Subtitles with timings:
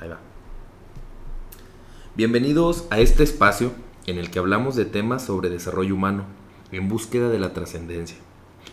[0.00, 0.20] Ahí va.
[2.14, 3.72] Bienvenidos a este espacio
[4.06, 6.24] en el que hablamos de temas sobre desarrollo humano
[6.70, 8.16] en búsqueda de la trascendencia.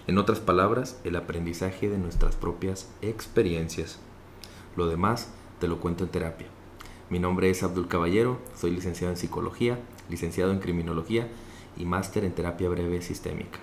[0.06, 3.98] En otras palabras, el aprendizaje de nuestras propias experiencias.
[4.76, 6.48] Lo demás te lo cuento en terapia.
[7.10, 9.80] Mi nombre es Abdul Caballero, soy licenciado en psicología,
[10.10, 11.28] licenciado en criminología
[11.76, 13.60] y máster en terapia breve sistémica.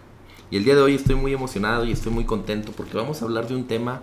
[0.50, 3.24] Y el día de hoy estoy muy emocionado y estoy muy contento porque vamos a
[3.24, 4.02] hablar de un tema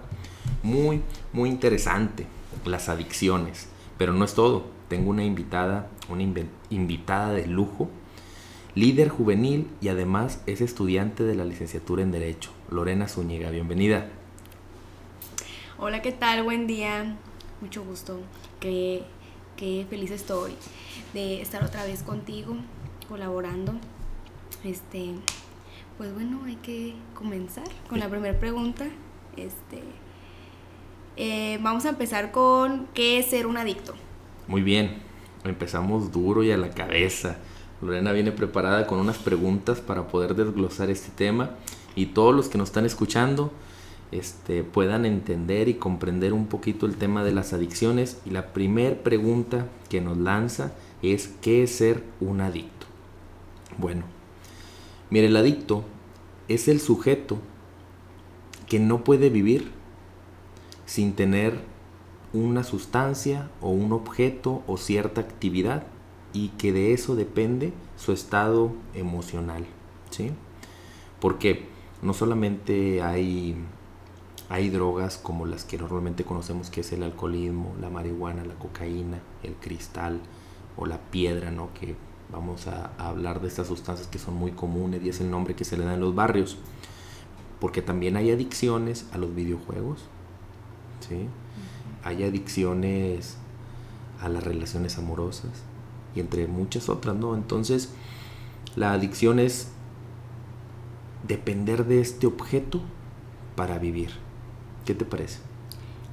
[0.63, 1.01] muy,
[1.33, 2.25] muy interesante,
[2.65, 3.67] las adicciones.
[3.97, 6.23] Pero no es todo, tengo una invitada, una
[6.69, 7.89] invitada de lujo,
[8.75, 13.49] líder juvenil y además es estudiante de la licenciatura en Derecho, Lorena Zúñiga.
[13.49, 14.09] Bienvenida.
[15.77, 16.43] Hola, ¿qué tal?
[16.43, 17.15] Buen día.
[17.61, 18.19] Mucho gusto.
[18.59, 19.03] Qué,
[19.57, 20.53] qué feliz estoy
[21.13, 22.55] de estar otra vez contigo,
[23.07, 23.73] colaborando.
[24.63, 25.13] Este,
[25.97, 28.85] pues bueno, hay que comenzar con la primera pregunta.
[29.35, 29.83] Este,
[31.21, 33.93] eh, vamos a empezar con qué es ser un adicto.
[34.47, 34.99] Muy bien,
[35.43, 37.35] empezamos duro y a la cabeza.
[37.81, 41.51] Lorena viene preparada con unas preguntas para poder desglosar este tema
[41.93, 43.51] y todos los que nos están escuchando
[44.13, 48.21] este, puedan entender y comprender un poquito el tema de las adicciones.
[48.25, 50.71] Y la primera pregunta que nos lanza
[51.01, 52.87] es ¿qué es ser un adicto?
[53.77, 54.03] Bueno,
[55.09, 55.83] mire, el adicto
[56.47, 57.39] es el sujeto
[58.69, 59.78] que no puede vivir
[60.89, 61.53] sin tener
[62.33, 65.83] una sustancia o un objeto o cierta actividad
[66.33, 69.67] y que de eso depende su estado emocional,
[70.09, 70.31] ¿sí?
[71.21, 71.67] Porque
[72.01, 73.55] no solamente hay,
[74.49, 79.19] hay drogas como las que normalmente conocemos que es el alcoholismo, la marihuana, la cocaína,
[79.43, 80.19] el cristal
[80.75, 81.69] o la piedra, ¿no?
[81.79, 81.95] Que
[82.31, 85.53] vamos a, a hablar de estas sustancias que son muy comunes y es el nombre
[85.53, 86.57] que se le da en los barrios.
[87.59, 90.07] Porque también hay adicciones a los videojuegos,
[90.99, 91.27] ¿sí?
[92.03, 93.37] Hay adicciones
[94.21, 95.51] a las relaciones amorosas
[96.15, 97.35] y entre muchas otras, ¿no?
[97.35, 97.89] Entonces,
[98.75, 99.69] la adicción es
[101.27, 102.81] depender de este objeto
[103.55, 104.11] para vivir.
[104.85, 105.39] ¿Qué te parece?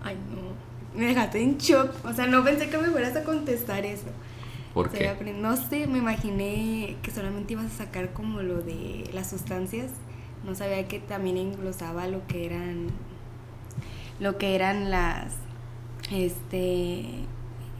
[0.02, 0.98] Ay, no.
[0.98, 1.90] Me dejaste en shock.
[2.04, 4.06] O sea, no pensé que me fueras a contestar eso.
[4.74, 5.14] ¿Por qué?
[5.38, 9.90] no sé, me imaginé que solamente ibas a sacar como lo de las sustancias.
[10.44, 12.88] No sabía que también englosaba lo que eran
[14.20, 15.34] lo que eran las
[16.10, 17.26] este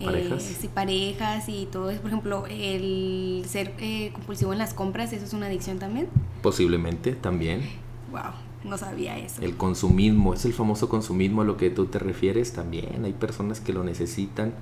[0.02, 0.64] parejas.
[0.64, 2.00] Eh, parejas y todo eso.
[2.00, 6.08] Por ejemplo, el ser eh, compulsivo en las compras, ¿eso es una adicción también?
[6.42, 7.62] Posiblemente, también.
[8.10, 8.32] Wow,
[8.64, 9.42] no sabía eso.
[9.42, 13.04] El consumismo, es el famoso consumismo a lo que tú te refieres también.
[13.04, 14.54] Hay personas que lo necesitan.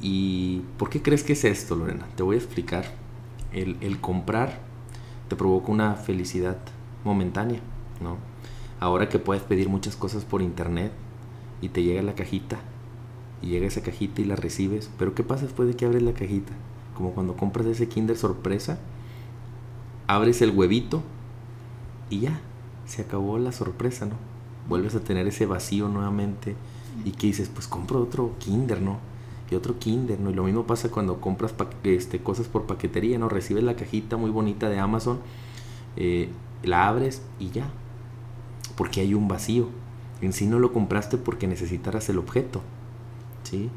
[0.00, 2.06] ¿Y por qué crees que es esto, Lorena?
[2.16, 2.84] Te voy a explicar.
[3.52, 4.60] El, el comprar
[5.28, 6.58] te provoca una felicidad
[7.04, 7.60] momentánea,
[8.00, 8.18] ¿no?
[8.80, 10.92] Ahora que puedes pedir muchas cosas por internet
[11.60, 12.58] y te llega la cajita
[13.42, 16.12] y llega esa cajita y la recibes, pero ¿qué pasa después de que abres la
[16.12, 16.52] cajita?
[16.94, 18.78] Como cuando compras ese Kinder sorpresa,
[20.06, 21.02] abres el huevito
[22.10, 22.40] y ya,
[22.86, 24.14] se acabó la sorpresa, ¿no?
[24.68, 26.56] Vuelves a tener ese vacío nuevamente
[27.04, 28.98] y que dices, pues compro otro Kinder, ¿no?
[29.50, 30.30] Y otro Kinder, ¿no?
[30.30, 33.28] Y lo mismo pasa cuando compras este, cosas por paquetería, ¿no?
[33.28, 35.20] Recibes la cajita muy bonita de Amazon,
[35.96, 36.28] eh,
[36.62, 37.70] la abres y ya,
[38.76, 39.68] porque hay un vacío.
[40.20, 42.62] En sí no lo compraste porque necesitaras el objeto.
[43.44, 43.70] ¿sí?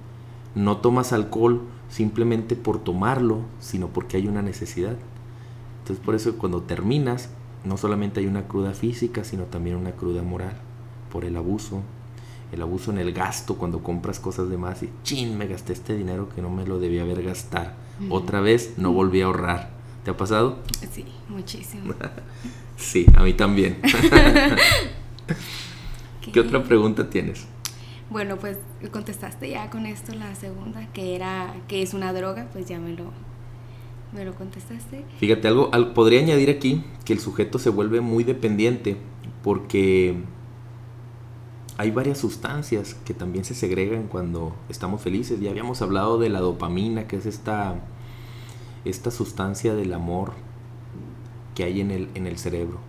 [0.55, 4.97] No tomas alcohol simplemente por tomarlo, sino porque hay una necesidad.
[5.79, 7.29] Entonces por eso cuando terminas,
[7.63, 10.57] no solamente hay una cruda física, sino también una cruda moral,
[11.11, 11.81] por el abuso,
[12.51, 15.95] el abuso en el gasto cuando compras cosas de más y chin, me gasté este
[15.95, 17.71] dinero que no me lo debía haber gastado.
[18.09, 19.80] Otra vez no volví a ahorrar.
[20.03, 20.57] ¿Te ha pasado?
[20.91, 21.93] Sí, muchísimo.
[22.77, 23.81] sí, a mí también.
[26.33, 27.45] ¿Qué otra pregunta tienes?
[28.09, 28.57] Bueno, pues
[28.91, 32.93] contestaste ya con esto la segunda, que era que es una droga, pues ya me
[32.93, 33.11] lo
[34.11, 35.05] me lo contestaste.
[35.19, 38.97] Fíjate, algo podría añadir aquí que el sujeto se vuelve muy dependiente
[39.43, 40.17] porque
[41.77, 45.39] hay varias sustancias que también se segregan cuando estamos felices.
[45.39, 47.75] Ya habíamos hablado de la dopamina, que es esta
[48.85, 50.33] esta sustancia del amor
[51.55, 52.79] que hay en el, en el cerebro.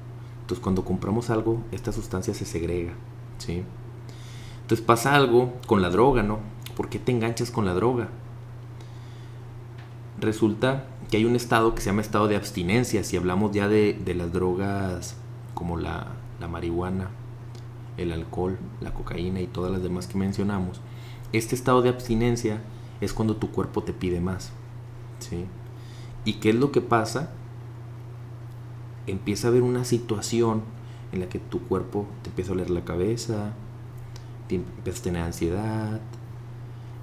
[0.40, 2.92] Entonces cuando compramos algo, esta sustancia se segrega,
[3.38, 3.64] ¿sí?
[4.62, 6.40] Entonces pasa algo con la droga, ¿no?
[6.76, 8.08] ¿Por qué te enganchas con la droga?
[10.18, 13.94] Resulta que hay un estado que se llama estado de abstinencia, si hablamos ya de,
[13.94, 15.16] de las drogas
[15.54, 16.08] como la,
[16.40, 17.10] la marihuana,
[17.96, 20.80] el alcohol, la cocaína y todas las demás que mencionamos.
[21.32, 22.62] Este estado de abstinencia
[23.00, 24.52] es cuando tu cuerpo te pide más,
[25.18, 25.46] ¿sí?
[26.24, 27.30] ¿Y qué es lo que pasa?
[29.06, 30.62] Empieza a haber una situación
[31.12, 33.52] en la que tu cuerpo te empieza a oler la cabeza,
[34.48, 36.00] empiezas a tener ansiedad.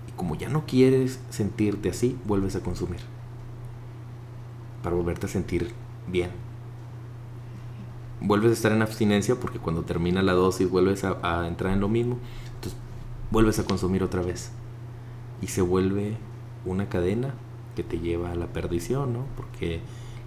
[0.07, 3.01] Y como ya no quieres sentirte así, vuelves a consumir.
[4.83, 5.73] Para volverte a sentir
[6.07, 6.31] bien.
[8.21, 11.81] Vuelves a estar en abstinencia porque cuando termina la dosis vuelves a, a entrar en
[11.81, 12.17] lo mismo.
[12.55, 12.79] Entonces
[13.31, 14.51] vuelves a consumir otra vez.
[15.41, 16.17] Y se vuelve
[16.65, 17.33] una cadena
[17.75, 19.25] que te lleva a la perdición, ¿no?
[19.35, 19.81] Porque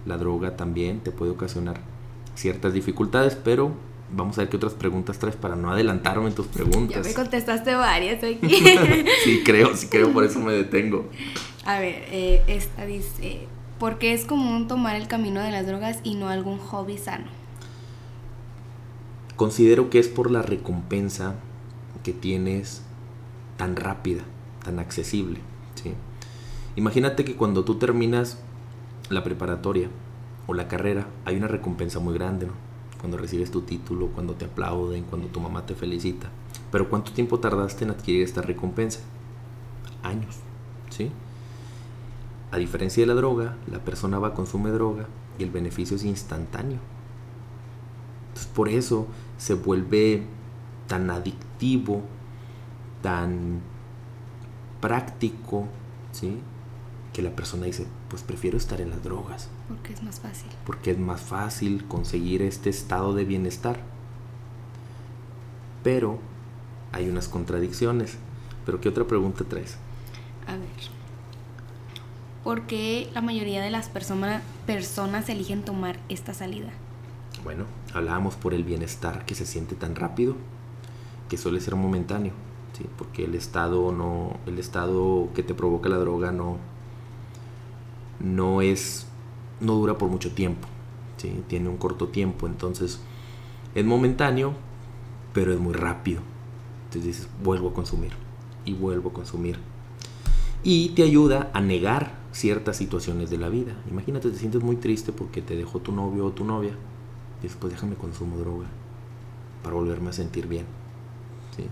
[0.05, 1.79] la droga también te puede ocasionar
[2.35, 3.71] ciertas dificultades, pero
[4.11, 7.03] vamos a ver qué otras preguntas traes para no adelantarme en tus preguntas.
[7.03, 8.39] Ya me contestaste varias aquí.
[9.23, 11.05] sí, creo, sí creo, por eso me detengo.
[11.65, 13.47] A ver, eh, esta dice,
[13.79, 17.25] ¿por qué es común tomar el camino de las drogas y no algún hobby sano?
[19.35, 21.35] Considero que es por la recompensa
[22.03, 22.83] que tienes
[23.57, 24.23] tan rápida,
[24.63, 25.39] tan accesible.
[25.75, 25.93] ¿sí?
[26.75, 28.39] Imagínate que cuando tú terminas
[29.09, 29.89] la preparatoria
[30.47, 32.53] o la carrera, hay una recompensa muy grande, ¿no?
[32.99, 36.29] Cuando recibes tu título, cuando te aplauden, cuando tu mamá te felicita.
[36.71, 39.01] Pero ¿cuánto tiempo tardaste en adquirir esta recompensa?
[40.01, 40.37] Años,
[40.89, 41.11] ¿sí?
[42.51, 46.79] A diferencia de la droga, la persona va, consume droga y el beneficio es instantáneo.
[48.29, 50.23] Entonces por eso se vuelve
[50.87, 52.01] tan adictivo,
[53.01, 53.61] tan
[54.81, 55.67] práctico,
[56.11, 56.39] ¿sí?
[57.13, 59.49] Que la persona dice, pues prefiero estar en las drogas.
[59.67, 60.49] Porque es más fácil.
[60.65, 63.79] Porque es más fácil conseguir este estado de bienestar.
[65.83, 66.19] Pero
[66.91, 68.17] hay unas contradicciones.
[68.65, 69.77] Pero ¿qué otra pregunta traes?
[70.47, 70.63] A ver.
[72.43, 76.71] ¿Por qué la mayoría de las personas personas eligen tomar esta salida?
[77.43, 80.35] Bueno, hablábamos por el bienestar que se siente tan rápido,
[81.29, 82.33] que suele ser momentáneo,
[82.77, 82.85] ¿sí?
[82.97, 86.57] porque el estado no, el estado que te provoca la droga no,
[88.19, 89.07] no es,
[89.59, 90.67] no dura por mucho tiempo,
[91.47, 92.99] tiene un corto tiempo, entonces
[93.75, 94.53] es momentáneo,
[95.33, 96.21] pero es muy rápido.
[96.85, 98.11] Entonces dices, vuelvo a consumir
[98.65, 99.57] y vuelvo a consumir.
[100.63, 103.75] Y te ayuda a negar ciertas situaciones de la vida.
[103.89, 106.73] Imagínate, te sientes muy triste porque te dejó tu novio o tu novia.
[107.41, 108.67] Y después déjame consumo droga
[109.63, 110.65] para volverme a sentir bien.
[111.55, 111.65] ¿sí?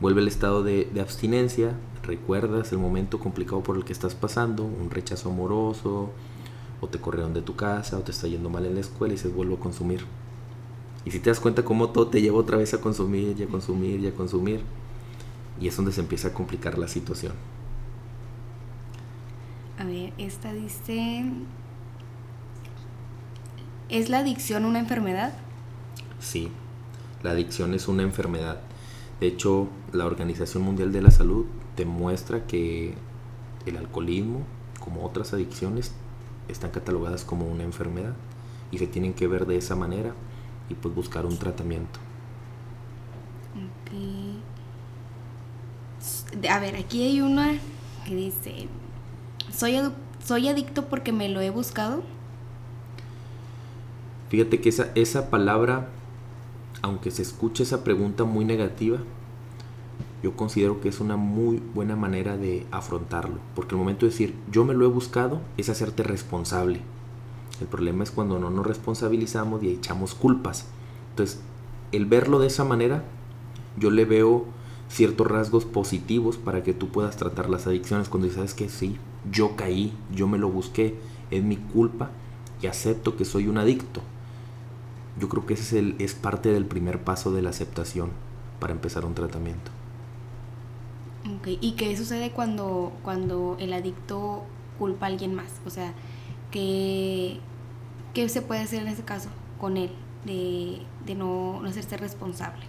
[0.00, 4.64] Vuelve el estado de, de, abstinencia, recuerdas el momento complicado por el que estás pasando,
[4.64, 6.10] un rechazo amoroso,
[6.80, 9.18] o te corrieron de tu casa, o te está yendo mal en la escuela y
[9.18, 10.04] se vuelve a consumir.
[11.04, 13.46] Y si te das cuenta cómo todo te lleva otra vez a consumir, y a
[13.46, 14.60] consumir, y a consumir,
[15.60, 17.32] y es donde se empieza a complicar la situación.
[19.78, 21.24] A ver, esta dice,
[23.88, 25.34] ¿es la adicción una enfermedad?
[26.18, 26.50] Sí,
[27.22, 28.60] la adicción es una enfermedad.
[29.20, 32.94] De hecho, la Organización Mundial de la Salud demuestra que
[33.66, 34.40] el alcoholismo,
[34.80, 35.92] como otras adicciones,
[36.48, 38.14] están catalogadas como una enfermedad
[38.70, 40.14] y se tienen que ver de esa manera
[40.68, 41.98] y pues buscar un tratamiento.
[43.90, 44.42] Okay.
[46.48, 47.54] A ver, aquí hay una
[48.04, 48.68] que dice,
[49.52, 49.76] ¿soy,
[50.24, 52.02] soy adicto porque me lo he buscado?
[54.28, 55.88] Fíjate que esa, esa palabra
[56.82, 58.98] aunque se escuche esa pregunta muy negativa,
[60.22, 63.38] yo considero que es una muy buena manera de afrontarlo.
[63.54, 66.80] Porque el momento de decir, yo me lo he buscado, es hacerte responsable.
[67.60, 70.66] El problema es cuando no nos responsabilizamos y echamos culpas.
[71.10, 71.40] Entonces,
[71.92, 73.04] el verlo de esa manera,
[73.78, 74.44] yo le veo
[74.88, 78.08] ciertos rasgos positivos para que tú puedas tratar las adicciones.
[78.08, 78.96] Cuando sabes que sí,
[79.30, 80.98] yo caí, yo me lo busqué,
[81.30, 82.10] es mi culpa
[82.62, 84.02] y acepto que soy un adicto
[85.18, 88.10] yo creo que ese es, el, es parte del primer paso de la aceptación
[88.60, 89.70] para empezar un tratamiento.
[91.46, 94.42] ¿Y qué sucede cuando, cuando el adicto
[94.78, 95.60] culpa a alguien más?
[95.64, 95.92] O sea,
[96.50, 97.38] ¿qué,
[98.14, 99.28] qué se puede hacer en ese caso
[99.60, 99.90] con él
[100.24, 102.64] de, de no, no hacerse responsable?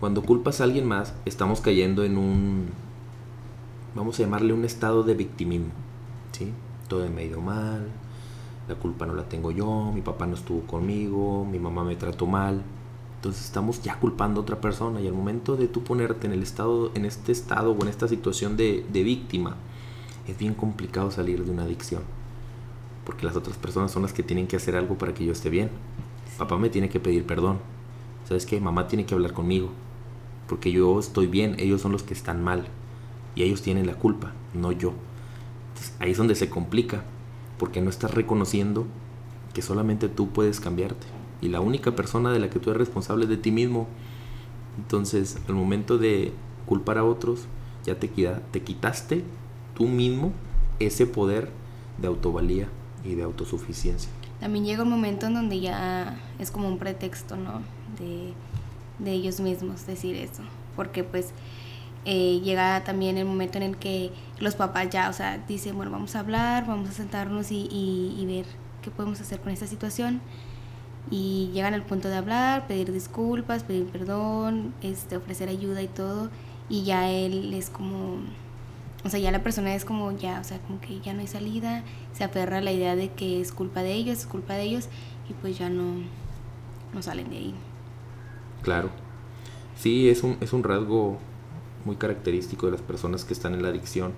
[0.00, 2.68] Cuando culpas a alguien más, estamos cayendo en un,
[3.94, 5.72] vamos a llamarle un estado de victimismo.
[6.32, 6.52] ¿sí?
[6.88, 7.88] Todo me ha ido mal,
[8.68, 12.26] la culpa no la tengo yo, mi papá no estuvo conmigo, mi mamá me trató
[12.26, 12.62] mal.
[13.18, 16.40] Entonces estamos ya culpando a otra persona y al momento de tú ponerte en el
[16.40, 19.56] estado, en este estado o en esta situación de, víctima,
[20.28, 22.02] es bien complicado salir de una adicción.
[23.04, 25.50] Porque las otras personas son las que tienen que hacer algo para que yo esté
[25.50, 25.70] bien.
[26.36, 27.58] Papá me tiene que pedir perdón.
[28.28, 28.60] ¿Sabes qué?
[28.60, 29.70] Mamá tiene que hablar conmigo.
[30.46, 32.68] Porque yo estoy bien, ellos son los que están mal.
[33.34, 34.92] Y ellos tienen la culpa, no yo.
[35.98, 37.02] Ahí es donde se complica
[37.58, 38.86] porque no estás reconociendo
[39.54, 43.24] que solamente tú puedes cambiarte y la única persona de la que tú eres responsable
[43.24, 43.86] es de ti mismo.
[44.76, 46.32] Entonces, al momento de
[46.66, 47.46] culpar a otros,
[47.84, 49.24] ya te, te quitaste
[49.74, 50.32] tú mismo
[50.78, 51.50] ese poder
[51.98, 52.68] de autovalía
[53.04, 54.10] y de autosuficiencia.
[54.40, 57.60] También llega un momento en donde ya es como un pretexto, ¿no?
[57.98, 58.32] De,
[58.98, 60.42] de ellos mismos decir eso.
[60.76, 61.32] Porque pues
[62.04, 65.90] eh, llega también el momento en el que los papás ya, o sea, dicen, bueno,
[65.90, 68.46] vamos a hablar, vamos a sentarnos y, y, ver
[68.82, 70.20] qué podemos hacer con esta situación.
[71.10, 76.30] Y llegan al punto de hablar, pedir disculpas, pedir perdón, este, ofrecer ayuda y todo.
[76.68, 78.18] Y ya él es como,
[79.04, 81.26] o sea, ya la persona es como ya, o sea, como que ya no hay
[81.26, 84.64] salida, se aferra a la idea de que es culpa de ellos, es culpa de
[84.64, 84.88] ellos,
[85.30, 86.02] y pues ya no,
[86.92, 87.54] no salen de ahí.
[88.62, 88.90] Claro.
[89.76, 91.18] Sí, es un, es un rasgo
[91.84, 94.12] muy característico de las personas que están en la adicción,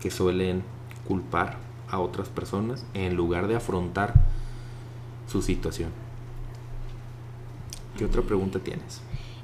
[0.00, 0.62] que suelen
[1.06, 1.56] culpar
[1.88, 4.14] a otras personas en lugar de afrontar
[5.26, 5.90] su situación.
[7.98, 9.00] ¿Qué otra pregunta tienes?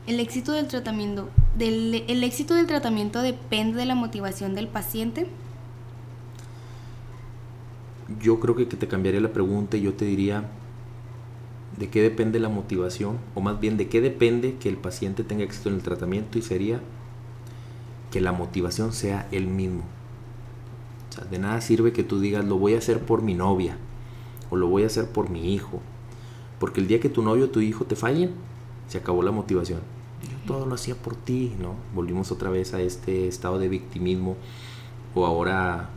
[0.07, 5.27] El éxito del tratamiento, del, el éxito del tratamiento depende de la motivación del paciente.
[8.21, 10.45] Yo creo que te cambiaría la pregunta y yo te diría
[11.77, 15.43] de qué depende la motivación, o más bien de qué depende que el paciente tenga
[15.43, 16.81] éxito en el tratamiento y sería
[18.13, 19.83] que la motivación sea el mismo.
[21.11, 23.79] O sea, de nada sirve que tú digas, lo voy a hacer por mi novia,
[24.51, 25.81] o lo voy a hacer por mi hijo,
[26.59, 28.31] porque el día que tu novio o tu hijo te fallen,
[28.89, 29.81] se acabó la motivación.
[30.23, 31.75] Yo todo lo hacía por ti, ¿no?
[31.95, 34.37] Volvimos otra vez a este estado de victimismo,
[35.15, 35.91] o ahora,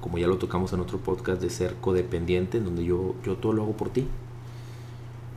[0.00, 3.52] como ya lo tocamos en otro podcast, de ser codependiente, en donde yo, yo todo
[3.52, 4.06] lo hago por ti.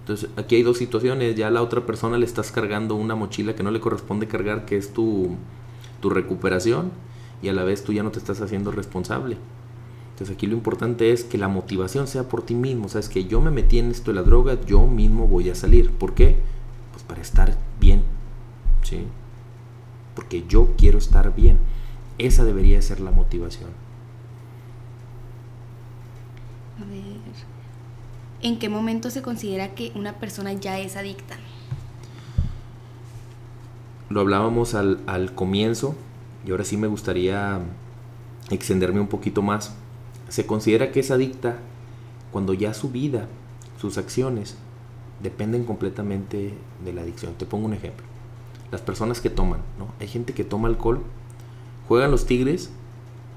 [0.02, 1.36] Entonces, aquí hay dos situaciones.
[1.36, 4.66] Ya a la otra persona le estás cargando una mochila que no le corresponde cargar,
[4.66, 5.36] que es tu,
[6.00, 6.92] tu recuperación,
[7.42, 9.38] y a la vez tú ya no te estás haciendo responsable.
[10.18, 12.88] Entonces aquí lo importante es que la motivación sea por ti mismo.
[12.88, 15.48] O sea, es que yo me metí en esto de la droga, yo mismo voy
[15.52, 15.92] a salir.
[15.92, 16.38] ¿Por qué?
[16.92, 18.02] Pues para estar bien.
[18.82, 19.04] ¿Sí?
[20.16, 21.60] Porque yo quiero estar bien.
[22.18, 23.70] Esa debería ser la motivación.
[26.82, 27.04] A ver.
[28.42, 31.36] ¿En qué momento se considera que una persona ya es adicta?
[34.10, 35.96] Lo hablábamos al, comienzo
[36.44, 37.60] y ahora sí me gustaría
[38.50, 39.76] extenderme un poquito más.
[40.30, 41.58] Se considera que es adicta
[42.32, 43.28] cuando ya su vida,
[43.80, 44.58] sus acciones,
[45.22, 46.54] dependen completamente
[46.84, 47.34] de la adicción.
[47.36, 48.06] Te pongo un ejemplo.
[48.72, 49.88] Las personas que toman, ¿no?
[50.00, 51.02] Hay gente que toma alcohol,
[51.88, 52.70] juegan los tigres,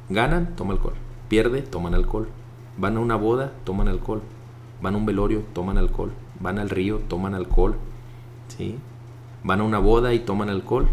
[0.09, 0.95] ganan, toma alcohol,
[1.29, 2.29] pierde, toman alcohol,
[2.77, 4.23] van a una boda, toman alcohol,
[4.83, 7.77] van a un velorio, toman alcohol, van al río, toman alcohol,
[8.49, 8.77] ¿sí?
[9.45, 10.89] Van a una boda y toman alcohol.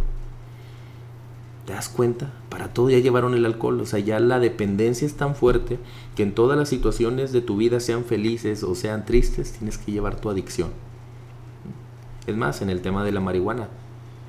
[1.67, 2.31] ¿Te das cuenta?
[2.47, 5.77] Para todo ya llevaron el alcohol, o sea, ya la dependencia es tan fuerte
[6.15, 9.91] que en todas las situaciones de tu vida, sean felices o sean tristes, tienes que
[9.91, 10.69] llevar tu adicción.
[12.25, 13.67] Es más, en el tema de la marihuana,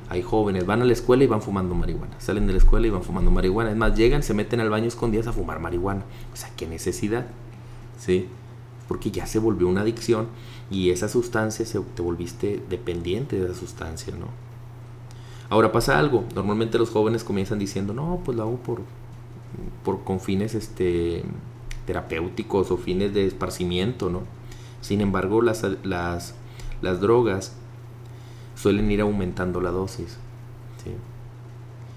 [0.09, 2.91] hay jóvenes, van a la escuela y van fumando marihuana, salen de la escuela y
[2.91, 6.03] van fumando marihuana, es más, llegan, se meten al baño escondidas a fumar marihuana.
[6.35, 7.29] O sea, qué necesidad,
[7.99, 8.27] ¿sí?
[8.89, 10.27] porque ya se volvió una adicción
[10.71, 14.48] y esa sustancia se, te volviste dependiente de esa sustancia, ¿no?
[15.51, 18.83] Ahora pasa algo, normalmente los jóvenes comienzan diciendo, no, pues lo hago por,
[19.85, 21.25] por con fines este,
[21.87, 24.23] terapéuticos o fines de esparcimiento, ¿no?
[24.83, 26.35] Sin embargo, las, las,
[26.83, 27.55] las drogas
[28.55, 30.19] suelen ir aumentando la dosis.
[30.85, 30.91] ¿sí?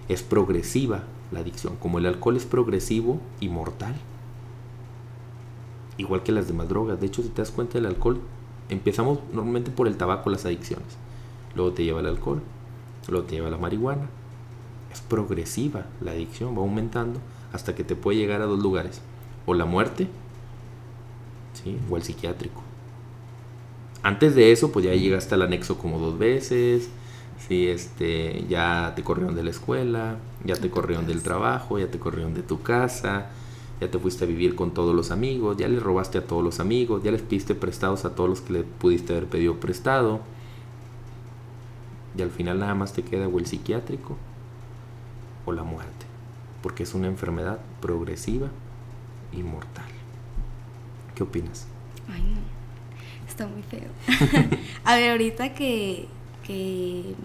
[0.08, 3.96] Es progresiva la adicción, como el alcohol es progresivo y mortal
[6.02, 7.00] igual que las demás drogas.
[7.00, 8.20] De hecho, si te das cuenta del alcohol,
[8.70, 10.98] empezamos normalmente por el tabaco, las adicciones.
[11.56, 12.42] Luego te lleva el alcohol,
[13.10, 14.10] luego te lleva la marihuana.
[14.92, 17.20] Es progresiva la adicción, va aumentando
[17.54, 19.02] hasta que te puede llegar a dos lugares.
[19.46, 20.08] O la muerte,
[21.54, 21.78] ¿sí?
[21.90, 22.62] o el psiquiátrico.
[24.04, 26.90] Antes de eso, pues ya llegaste al anexo como dos veces.
[27.48, 31.98] Sí, este, ya te corrieron de la escuela, ya te corrieron del trabajo, ya te
[31.98, 33.32] corrieron de tu casa,
[33.80, 36.60] ya te fuiste a vivir con todos los amigos, ya le robaste a todos los
[36.60, 40.22] amigos, ya les piste prestados a todos los que le pudiste haber pedido prestado.
[42.18, 44.18] Y al final nada más te queda o el psiquiátrico
[45.46, 46.06] o la muerte,
[46.62, 48.48] porque es una enfermedad progresiva
[49.32, 49.86] y mortal.
[51.16, 51.68] ¿Qué opinas?
[52.10, 52.42] Ay, no.
[53.28, 53.90] Está muy feo.
[54.84, 56.08] a ver, ahorita que,
[56.44, 57.16] que,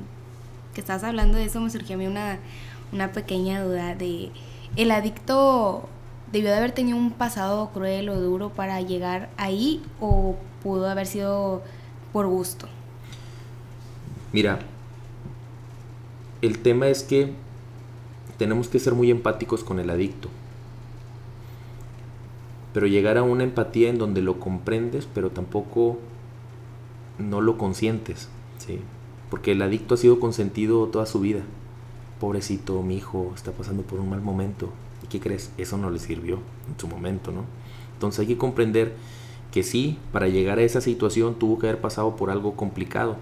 [0.72, 2.38] que estás hablando de eso, me surgió a mí una,
[2.92, 4.30] una pequeña duda de
[4.76, 5.88] el adicto
[6.32, 11.06] debió de haber tenido un pasado cruel o duro para llegar ahí o pudo haber
[11.06, 11.62] sido
[12.12, 12.68] por gusto?
[14.32, 14.58] Mira,
[16.42, 17.32] el tema es que
[18.38, 20.28] tenemos que ser muy empáticos con el adicto.
[22.74, 25.98] Pero llegar a una empatía en donde lo comprendes, pero tampoco
[27.18, 28.28] no lo consientes,
[28.58, 28.80] ¿sí?
[29.30, 31.40] Porque el adicto ha sido consentido toda su vida.
[32.20, 34.70] Pobrecito, mi hijo está pasando por un mal momento.
[35.02, 35.50] ¿Y qué crees?
[35.56, 36.38] Eso no le sirvió
[36.70, 37.44] en su momento, ¿no?
[37.94, 38.94] Entonces hay que comprender
[39.52, 43.16] que sí, para llegar a esa situación tuvo que haber pasado por algo complicado.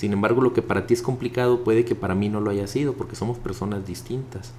[0.00, 2.66] Sin embargo, lo que para ti es complicado puede que para mí no lo haya
[2.66, 4.54] sido, porque somos personas distintas.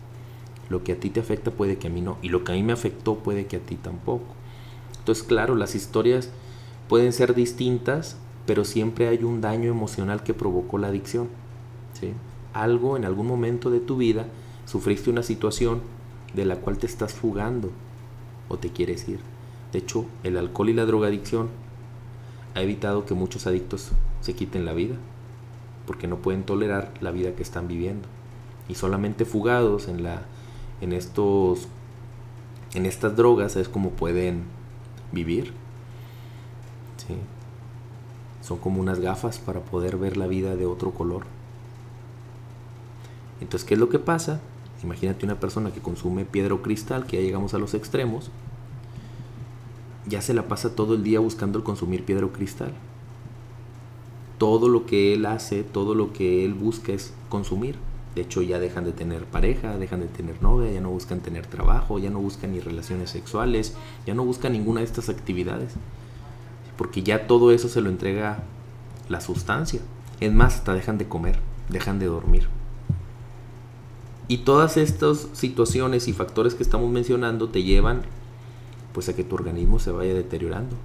[0.70, 2.56] Lo que a ti te afecta puede que a mí no, y lo que a
[2.56, 4.36] mí me afectó puede que a ti tampoco.
[5.00, 6.30] Entonces, claro, las historias
[6.88, 11.28] pueden ser distintas, pero siempre hay un daño emocional que provocó la adicción.
[12.00, 12.14] ¿sí?
[12.54, 14.28] Algo en algún momento de tu vida,
[14.68, 15.82] sufriste una situación
[16.36, 17.72] de la cual te estás fugando
[18.48, 19.22] o te quieres ir.
[19.74, 21.50] De hecho, el alcohol y la drogadicción
[22.54, 24.98] ha evitado que muchos adictos se quiten la vida,
[25.86, 28.08] porque no pueden tolerar la vida que están viviendo.
[28.68, 30.22] Y solamente fugados en, la,
[30.80, 31.68] en, estos,
[32.74, 34.44] en estas drogas es como pueden
[35.12, 35.54] vivir.
[38.42, 41.24] Son como unas gafas para poder ver la vida de otro color.
[43.40, 44.40] Entonces, ¿qué es lo que pasa?
[44.84, 48.32] Imagínate una persona que consume piedra o cristal, que ya llegamos a los extremos,
[50.08, 52.74] ya se la pasa todo el día buscando el consumir piedra o cristal.
[54.42, 57.76] Todo lo que él hace, todo lo que él busca es consumir.
[58.16, 61.46] De hecho, ya dejan de tener pareja, dejan de tener novia, ya no buscan tener
[61.46, 63.76] trabajo, ya no buscan ni relaciones sexuales,
[64.08, 65.74] ya no buscan ninguna de estas actividades.
[66.76, 68.42] Porque ya todo eso se lo entrega
[69.10, 69.80] la sustancia.
[70.20, 71.38] Es más, hasta dejan de comer,
[71.70, 72.48] dejan de dormir.
[74.28, 78.02] Y todas estas situaciones y factores que estamos mencionando te llevan
[78.92, 80.76] pues a que tu organismo se vaya deteriorando.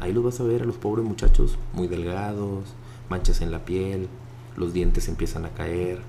[0.00, 2.64] Ahí los vas a ver a los pobres muchachos muy delgados,
[3.08, 4.08] manchas en la piel,
[4.56, 6.00] los dientes empiezan a caer,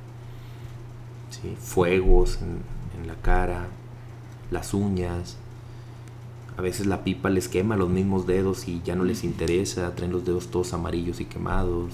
[1.60, 2.60] fuegos en,
[3.00, 3.68] en la cara,
[4.52, 5.38] las uñas,
[6.58, 10.12] a veces la pipa les quema los mismos dedos y ya no les interesa, traen
[10.12, 11.92] los dedos todos amarillos y quemados,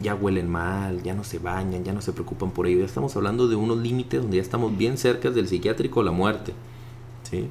[0.00, 2.80] ya huelen mal, ya no se bañan, ya no se preocupan por ello.
[2.80, 6.10] Ya estamos hablando de unos límites donde ya estamos bien cerca del psiquiátrico o la
[6.10, 6.54] muerte.
[7.30, 7.48] ¿sí?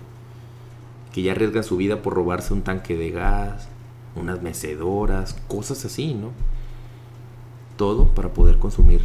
[1.14, 3.68] Que ya arriesgan su vida por robarse un tanque de gas,
[4.16, 6.32] unas mecedoras, cosas así, ¿no?
[7.78, 9.02] Todo para poder consumir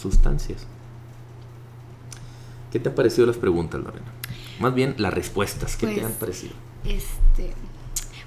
[0.00, 0.66] sustancias.
[2.72, 4.06] ¿Qué te han parecido las preguntas, Lorena?
[4.60, 6.52] Más bien las respuestas, ¿qué te Pues, han parecido?
[6.84, 7.52] Este,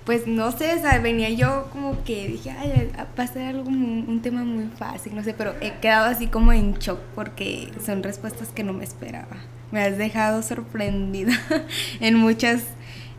[0.06, 3.69] pues no sé, o sea, venía yo como que dije, ay, va a ser algo
[3.69, 7.72] muy- un tema muy fácil, no sé, pero he quedado así como en shock porque
[7.86, 9.38] son respuestas que no me esperaba.
[9.72, 11.34] Me has dejado sorprendida
[12.00, 12.63] en muchas,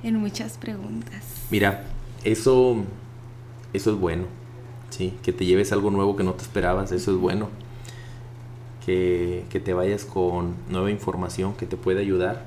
[0.03, 1.22] en muchas preguntas.
[1.50, 1.85] Mira,
[2.24, 2.85] eso,
[3.72, 4.24] eso es bueno,
[4.90, 5.14] ¿sí?
[5.22, 7.48] Que te lleves algo nuevo que no te esperabas, eso es bueno.
[8.85, 12.46] Que, que te vayas con nueva información que te puede ayudar.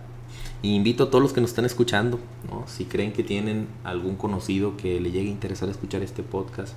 [0.61, 2.63] Invito a todos los que nos están escuchando, ¿no?
[2.67, 6.73] Si creen que tienen algún conocido que le llegue a interesar escuchar este podcast,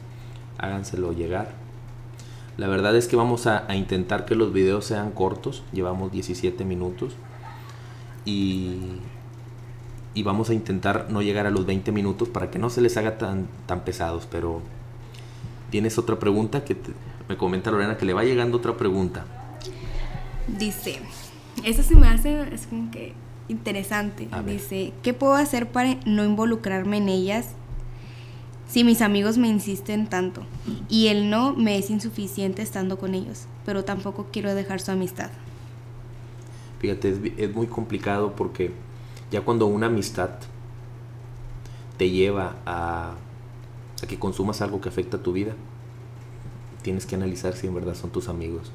[0.58, 1.54] háganselo llegar.
[2.56, 6.64] La verdad es que vamos a, a intentar que los videos sean cortos, llevamos 17
[6.64, 7.14] minutos.
[8.24, 8.98] Y,
[10.14, 12.96] y vamos a intentar no llegar a los 20 minutos para que no se les
[12.96, 14.26] haga tan, tan pesados.
[14.30, 14.62] Pero
[15.70, 16.92] tienes otra pregunta que te-
[17.28, 19.24] me comenta Lorena que le va llegando otra pregunta.
[20.58, 20.98] Dice,
[21.64, 23.12] eso se me hace, es como que
[23.48, 24.28] interesante.
[24.46, 27.48] Dice, ¿qué puedo hacer para no involucrarme en ellas
[28.66, 30.42] si mis amigos me insisten tanto?
[30.88, 35.30] Y el no me es insuficiente estando con ellos, pero tampoco quiero dejar su amistad.
[36.80, 38.72] Fíjate, es muy complicado porque
[39.30, 40.30] ya cuando una amistad
[41.96, 43.14] te lleva a,
[44.08, 45.54] que consumas algo que afecta a tu vida,
[46.82, 48.70] tienes que analizar si en verdad son tus amigos.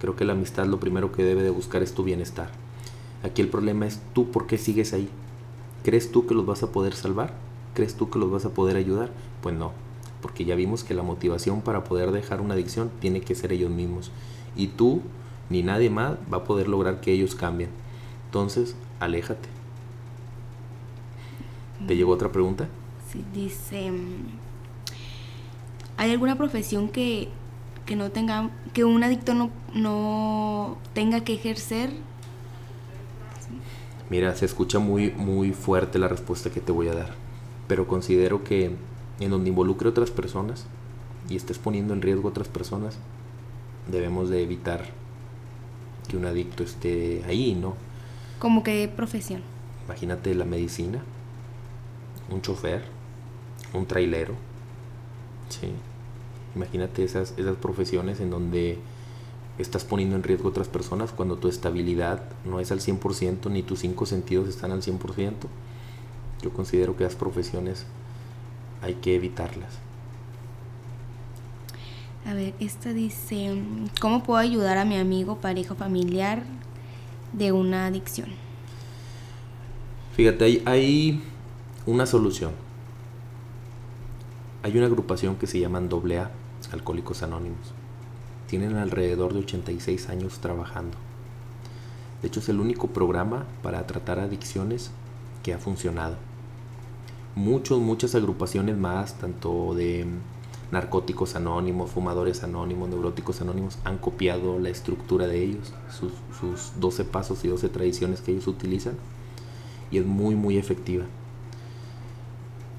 [0.00, 2.50] Creo que la amistad lo primero que debe de buscar es tu bienestar.
[3.22, 5.08] Aquí el problema es tú por qué sigues ahí.
[5.84, 7.34] ¿Crees tú que los vas a poder salvar?
[7.74, 9.10] ¿Crees tú que los vas a poder ayudar?
[9.42, 9.72] Pues no,
[10.22, 13.70] porque ya vimos que la motivación para poder dejar una adicción tiene que ser ellos
[13.70, 14.10] mismos.
[14.56, 15.02] Y tú
[15.50, 17.70] ni nadie más va a poder lograr que ellos cambien.
[18.26, 19.57] Entonces, aléjate.
[21.88, 22.68] ¿Te llegó otra pregunta?
[23.10, 23.90] Sí, dice,
[25.96, 27.30] ¿hay alguna profesión que,
[27.86, 31.88] que no tenga, que un adicto no, no tenga que ejercer?
[34.10, 37.14] Mira, se escucha muy, muy fuerte la respuesta que te voy a dar,
[37.68, 38.76] pero considero que
[39.18, 40.66] en donde involucre otras personas
[41.30, 42.98] y estés poniendo en riesgo a otras personas,
[43.90, 44.84] debemos de evitar
[46.06, 47.76] que un adicto esté ahí, ¿no?
[48.38, 49.40] Como que profesión.
[49.86, 51.02] Imagínate la medicina,
[52.30, 52.82] un chofer,
[53.72, 54.34] un trailero,
[55.48, 55.68] ¿sí?
[56.54, 58.78] Imagínate esas, esas profesiones en donde
[59.58, 63.62] estás poniendo en riesgo a otras personas cuando tu estabilidad no es al 100% ni
[63.62, 65.34] tus cinco sentidos están al 100%.
[66.42, 67.84] Yo considero que las profesiones
[68.82, 69.78] hay que evitarlas.
[72.24, 73.62] A ver, esta dice,
[74.00, 76.42] ¿cómo puedo ayudar a mi amigo, pareja familiar
[77.32, 78.28] de una adicción?
[80.14, 81.22] Fíjate, hay, hay
[81.88, 82.52] una solución.
[84.62, 86.30] Hay una agrupación que se llaman AA,
[86.70, 87.72] Alcohólicos Anónimos.
[88.46, 90.98] Tienen alrededor de 86 años trabajando.
[92.20, 94.90] De hecho es el único programa para tratar adicciones
[95.42, 96.16] que ha funcionado.
[97.34, 100.04] Muchos, muchas agrupaciones más, tanto de
[100.70, 107.06] narcóticos anónimos, fumadores anónimos, neuróticos anónimos, han copiado la estructura de ellos, sus, sus 12
[107.06, 108.92] pasos y 12 tradiciones que ellos utilizan,
[109.90, 111.06] y es muy, muy efectiva.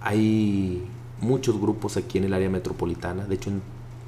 [0.02, 0.88] Hay
[1.22, 3.52] muchos grupos aquí en el área metropolitana, de hecho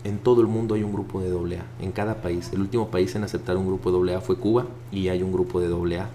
[0.04, 2.50] en, todo el mundo hay un grupo de AA, en cada país.
[2.54, 5.60] El último país en aceptar un grupo de AA fue Cuba y hay un grupo
[5.60, 6.10] de AA.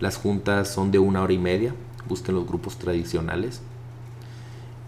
[0.00, 1.74] Las juntas son de una hora y media,
[2.08, 3.60] busquen los grupos tradicionales.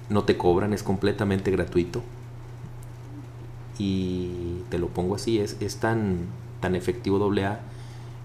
[0.08, 2.02] No te cobran, es completamente gratuito.
[3.78, 6.26] Y te lo pongo así, es, es tan,
[6.60, 7.60] tan efectivo AA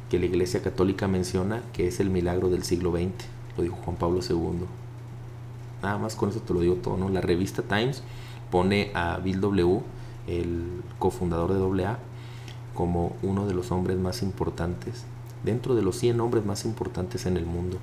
[0.10, 3.26] que la Iglesia Católica menciona que es el milagro del siglo XX,
[3.58, 4.68] lo dijo Juan Pablo II.
[5.86, 7.10] Nada más con eso te lo digo todo, ¿no?
[7.10, 8.02] La revista Times
[8.50, 9.82] pone a Bill W.,
[10.26, 12.00] el cofundador de AA,
[12.74, 15.06] como uno de los hombres más importantes,
[15.44, 17.78] dentro de los 100 hombres más importantes en el mundo.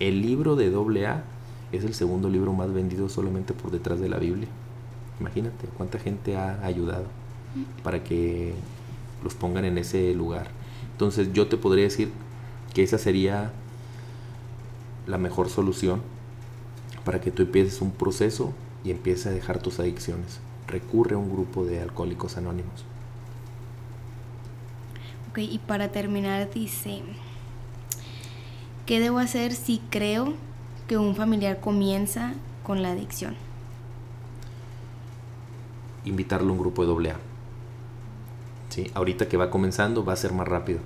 [0.00, 1.24] El libro de AA
[1.72, 4.48] es el segundo libro más vendido solamente por detrás de la Biblia.
[5.18, 7.06] Imagínate cuánta gente ha ayudado
[7.82, 8.52] para que
[9.22, 10.48] los pongan en ese lugar.
[10.92, 12.10] Entonces yo te podría decir
[12.74, 13.50] que esa sería
[15.06, 16.02] la mejor solución
[17.04, 18.52] para que tú empieces un proceso
[18.84, 20.40] y empieces a dejar tus adicciones.
[20.66, 22.84] Recurre a un grupo de alcohólicos anónimos.
[25.30, 27.02] Ok, y para terminar dice,
[28.86, 30.34] ¿qué debo hacer si creo
[30.86, 33.34] que un familiar comienza con la adicción?
[36.04, 37.16] Invitarlo a un grupo de AA.
[38.68, 38.90] ¿Sí?
[38.94, 40.80] Ahorita que va comenzando va a ser más rápido.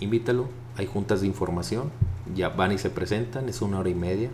[0.00, 1.90] Invítalo, hay juntas de información,
[2.34, 4.30] ya van y se presentan, es una hora y media,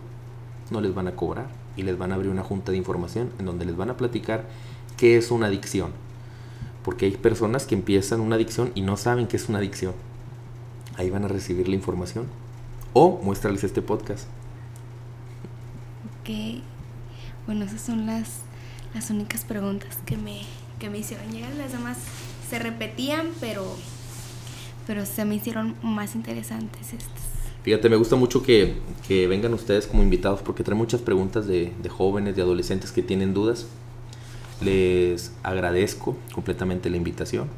[0.70, 3.46] no les van a cobrar y les van a abrir una junta de información en
[3.46, 4.44] donde les van a platicar
[4.96, 5.92] qué es una adicción.
[6.84, 9.94] Porque hay personas que empiezan una adicción y no saben qué es una adicción.
[10.96, 12.26] Ahí van a recibir la información.
[12.92, 14.26] O muéstrales este podcast.
[16.20, 16.60] Ok.
[17.46, 18.40] Bueno, esas son las,
[18.94, 20.42] las únicas preguntas que me,
[20.78, 21.52] que me hicieron llegar.
[21.54, 21.98] Las demás
[22.50, 23.64] se repetían, pero,
[24.86, 27.31] pero se me hicieron más interesantes estas.
[27.62, 28.74] Fíjate, me gusta mucho que,
[29.28, 33.66] vengan ustedes como invitados porque traen muchas preguntas de, jóvenes, de adolescentes que tienen dudas.
[34.60, 37.48] Les agradezco completamente la invitación.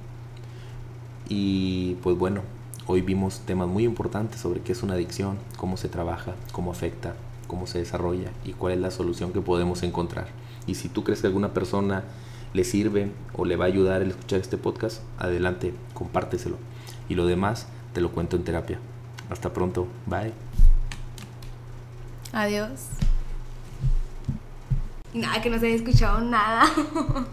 [1.26, 2.42] Y pues bueno,
[2.86, 7.14] hoy vimos temas muy importantes sobre qué es una adicción, cómo se trabaja, cómo afecta,
[7.46, 10.26] cómo se desarrolla y cuál es la solución que podemos encontrar.
[10.66, 12.04] Y si tú crees que alguna persona
[12.52, 16.58] le sirve o le va a ayudar el escuchar este podcast, adelante, compárteselo.
[17.08, 18.78] Y lo demás te lo cuento en terapia.
[19.30, 19.88] Hasta pronto.
[20.06, 20.32] Bye.
[22.32, 22.88] Adiós.
[25.12, 26.64] Nada, que no se haya escuchado nada.